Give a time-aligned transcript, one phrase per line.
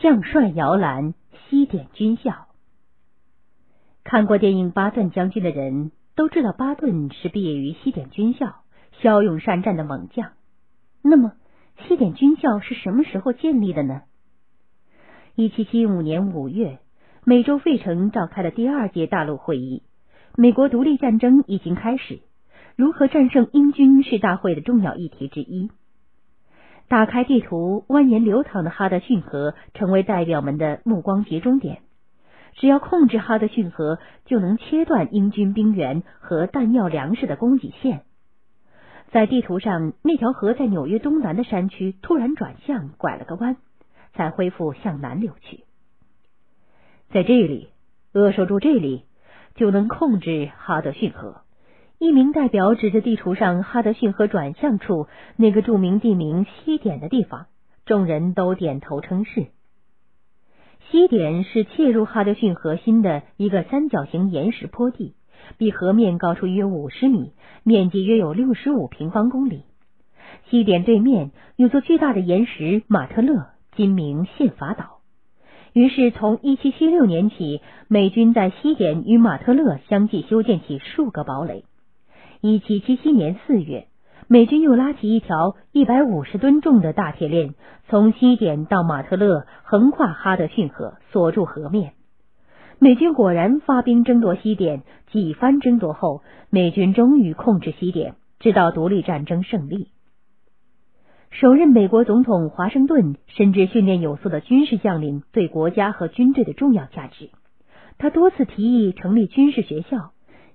[0.00, 1.14] 将帅摇篮，
[1.48, 2.46] 西点军校。
[4.04, 8.62] 看过电影《巴顿将军》的人都知道，巴顿是毕业于西点军校，
[9.00, 10.32] 骁勇善战的猛将。
[11.02, 11.32] 那么，
[11.86, 14.02] 西点军校是什么时候建立的呢？
[15.34, 16.78] 一七七五年五月，
[17.24, 19.82] 美洲费城召开了第二届大陆会议，
[20.36, 22.20] 美国独立战争已经开始，
[22.76, 25.70] 如何战胜英军是大会的重要议题之一。
[26.88, 31.82] 打开地图，蜿蜒流淌的哈德逊河成为代表们的目光集中点。
[32.54, 38.00] 只要控制哈德逊河，就能切断英军兵员和弹药、粮食的供给线。
[39.12, 43.56] 在地图上，那条河在纽约东南的山区突然转向，拐了个弯，
[44.14, 45.64] 才恢复向南流去。
[47.10, 47.68] 在这里，
[48.12, 49.04] 扼守住这里，
[49.54, 51.42] 就能控制哈德逊河。
[52.00, 57.46] 一名代表指着地图上哈德逊河转向处那个著名地名西点的地方，
[57.86, 59.46] 众人都点头称是。
[60.90, 65.16] 西点是切入哈德逊河心的一个三角形岩石坡地，
[65.56, 67.32] 比河面高出约五十米，
[67.64, 69.64] 面积约有六十五平方公里。
[70.48, 75.00] 西点对面有座巨大的岩石马特勒，今名宪法岛。
[75.72, 81.64] 于是，从一七七六年起，美军在西点与马特勒相继修建起数个堡垒。
[82.40, 83.88] 一七七七年四月，
[84.28, 87.54] 美军又拉起一条一百五十吨重的大铁链，
[87.88, 91.94] 从西点到马特勒，横跨哈德逊河，锁住河面。
[92.78, 99.88] 美军果然发兵争夺西点，几番争夺后，美军终于控制西点，直到独立战争胜利。
[101.32, 107.30] 首任美国总统华盛顿深知训练有素的军事将领对国家和军队的重要价值，
[107.98, 110.12] 他多次提议成立军事学校。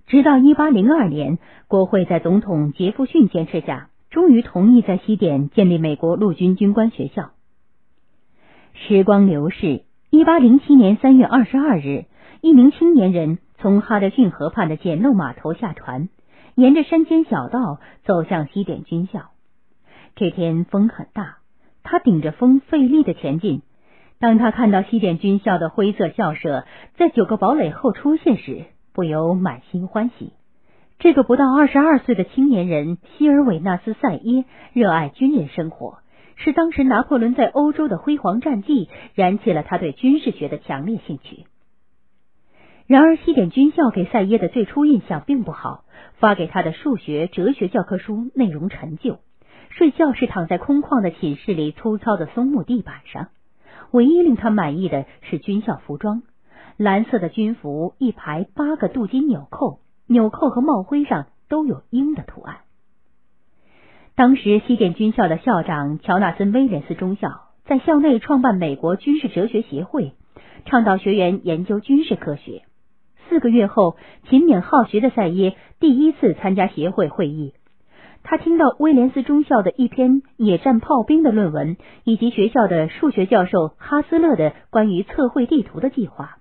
[0.07, 7.31] 直到一八零二年，国会在总统杰弗逊坚持下，终于同意在西点建立美国陆军军官学校。
[8.73, 12.05] 时光流逝，一八零七年三月二十二日，
[12.41, 16.09] 一名青年人从哈德逊河畔的简陋码头下船，
[16.55, 19.31] 沿着山间小道走向西点军校。
[20.15, 21.37] 这天风很大，
[21.81, 23.61] 他顶着风费力的前进。
[24.19, 26.65] 当他看到西点军校的灰色校舍
[26.97, 30.33] 在九个堡垒后出现时，不由满心欢喜。
[30.99, 35.97] 这个不到二十二岁的青年人希尔维纳斯·塞耶热爱军人生活，
[36.35, 41.45] 是当时拿破仑在欧洲的辉煌战绩燃起了他对军事学的强烈兴趣。
[42.85, 45.83] 然而，西点军校给塞耶的最初印象并不好，
[46.19, 49.19] 发给他的数学、哲学教科书内容陈旧，
[49.69, 53.29] 睡觉是躺在空旷的寝室里粗糙的松木地板上。
[53.91, 56.23] 唯一令他满意的是军校服装。
[56.77, 62.57] 蓝色的军服，一排八个镀金纽扣，纽扣和帽徽上都有鹰的图案。
[64.15, 67.29] 当时西点军校的校长乔纳森·威廉斯中校
[67.65, 70.13] 在校内创办美国军事哲学协会，
[70.65, 72.63] 倡导学员研究军事科学。
[73.29, 73.95] 四个月后，
[74.29, 77.53] 勤勉好学的塞耶第一次参加协会会议。
[78.21, 86.37] 他听到威廉斯中校的一篇野战炮兵的论文，以及学校的数学教授哈斯勒的关于测绘地图的计划。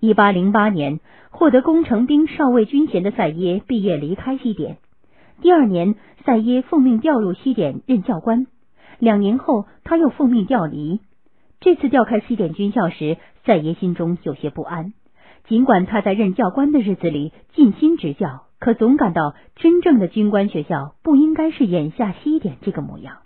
[0.00, 0.98] 一八零八年，
[1.30, 4.78] 获得工程兵少尉军衔的塞耶毕业离开西点。
[5.42, 5.94] 第二年，
[6.24, 8.46] 塞耶奉命调入西点任教官。
[8.98, 11.00] 两年后，他又奉命调离。
[11.60, 14.94] 这次调开西点军校时，塞耶心中有些不安。
[15.46, 23.18] 尽管他在任教官的日子里尽心执教，可总感到真正的军官学校不应该是眼下西点这个模样。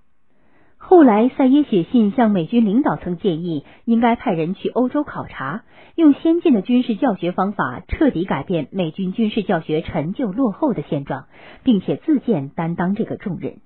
[0.86, 5.64] 后来，塞耶写信向美军领导层建议，应该派人去欧洲考察，
[5.94, 11.24] 用先进的军事教学方法彻底改变美军军事教学陈旧落后的现状，
[11.62, 13.60] 并且自荐担当这个重任。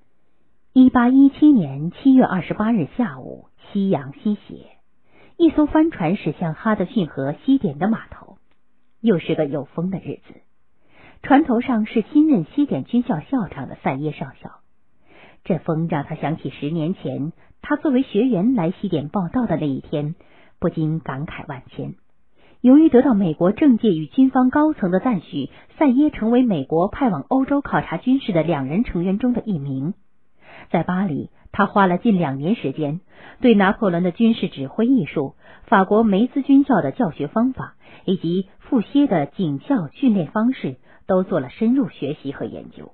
[0.71, 4.67] 一八一七年七月二十八日下午，夕阳西斜，
[5.35, 8.37] 一艘帆船驶向哈德逊河西点的码头。
[9.01, 10.39] 又是个有风的日子，
[11.21, 14.58] 船头上是新任西点军校校长的塞耶上校。
[15.43, 20.15] 这风让他想起十年前他作为学员来西点报道的那一天，
[20.59, 21.95] 不禁感慨万千。
[22.61, 29.93] 由于得到美国政界与军方高层的赞许，塞耶成为美国派往欧洲考察军事的两人成员中的一名。
[30.69, 32.99] 在巴黎，他花了近两年时间，
[33.39, 35.35] 对拿破仑的军事指挥艺术、
[35.67, 40.75] 法国梅兹军校的教学方法以及富歇的警校训练方式
[41.07, 42.91] 都做了深入学习和研究。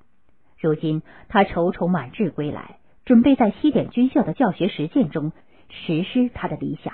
[0.60, 5.32] 如今他踌躇满志归来，准备在西点军校的教学实践中
[5.70, 6.94] 实施他的理想。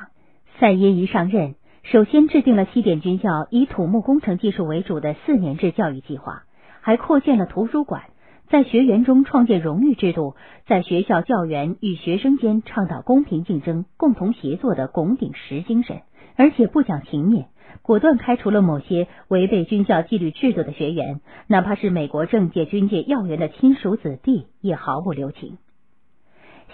[0.59, 6.43] 塞耶一上任，首先制定了西点军校以土木工程技术为主的四年制教育计划，
[6.81, 8.03] 还扩建了图书馆，
[8.49, 10.35] 在学员中创建荣誉制度，
[10.67, 16.01] 在学校教员与学生间倡导公平竞争、共同协作的拱顶石精神，
[16.35, 17.47] 而且不讲情面，
[17.81, 25.57] 果断开除了某些违背军校纪律制度的学员，哪怕是美国政界、军界要员的亲属子弟，也毫不留情。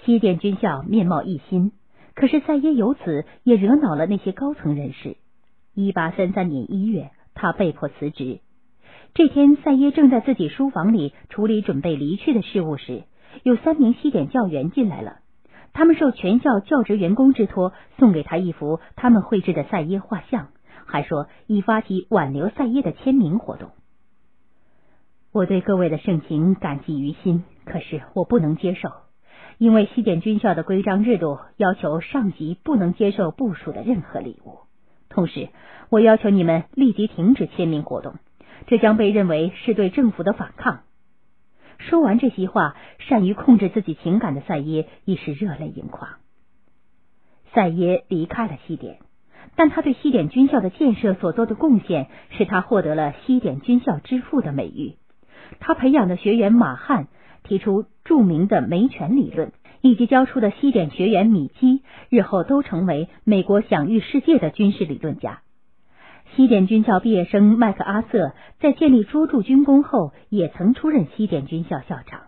[0.04, 1.72] 西点军校面貌一新，
[2.14, 5.16] 可是赛耶由此也惹恼了那些高层人士。
[5.74, 8.40] 一八三三年一月，他被迫辞职。
[9.14, 13.04] 这天，赛耶正在自己书房里处理准备离去的事务时，
[13.42, 15.18] 有三名西点教员进来了。
[15.72, 20.48] 他们受全校教职员工之托，送给他一幅他们绘制的赛耶画像，
[20.88, 23.70] 还说已发起挽留赛耶的签名活动。
[25.30, 28.90] 我对各位的盛情感激于心，可是我不能接受，
[29.58, 34.60] 因为西点军校的规章制度要求上级不能接受部属的任何礼物。
[35.10, 35.50] 同时，
[35.90, 38.16] 我要求你们立即停止签名活动。
[38.66, 40.80] 这将被认为是对政府的反抗。
[41.78, 46.16] 说完这些话，善于控制自己情感的赛耶已是热泪盈眶。
[47.54, 48.98] 赛耶离开了西点，
[49.56, 54.94] 但他对西点军校的建设所做的贡献，使他获得了“西点军校之父”的美誉。
[55.60, 57.08] 他培养的学员马汉
[57.42, 65.40] 提出著名的梅权理论，以及教出的西点学员米基，日后都成为美国享誉世界的军事理论家。
[66.36, 72.20] 西点军校毕业生麦克阿瑟在建立卓著军功后，也曾出任西点军校校长。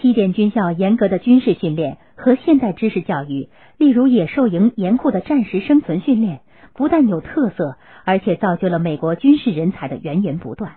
[0.00, 6.40] 西点军校严格的军事训练和现代知识教育，例如野兽营严酷的战时生存训练，
[6.74, 10.72] 不但有特色，而且造就了美国军事人才的源源不断。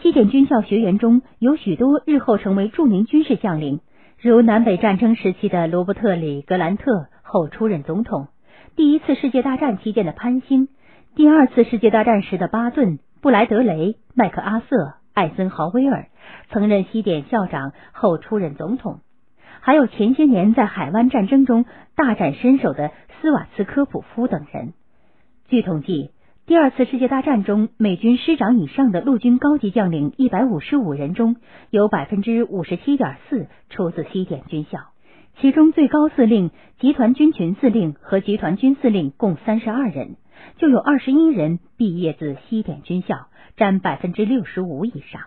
[0.00, 3.80] 西点军校学员中有许多日后成为著名军事将领，
[4.18, 8.28] 如南北战争时期的罗伯特·里格兰特后出任总统。
[8.74, 10.68] 第一次世界大战期间的潘兴，
[11.14, 16.06] 第二次世界大战时的巴顿、布莱德雷、麦克阿瑟、艾森豪威尔，
[16.50, 19.00] 曾任西点校长后出任总统，
[19.64, 21.64] 还有前些年在海湾战争中
[21.96, 24.74] 大展身手的斯瓦茨科普夫等人。
[25.48, 26.10] 据统计，
[26.44, 31.36] 第二次世界大战中美军师长以上的陆军高级将领一百五十五人中，
[31.70, 34.80] 有百分之五十七点四出自西点军校。
[35.40, 40.16] 其中最高司令、集团军群司令和集团军司令共三十二人，
[40.58, 45.22] 就有二十一人毕业自西点军校，占百分之六十五以上。